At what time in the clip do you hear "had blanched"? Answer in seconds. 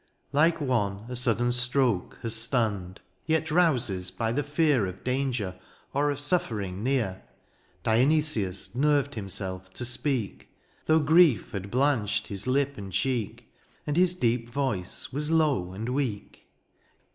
11.51-12.29